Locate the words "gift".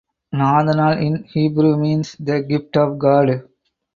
2.41-2.75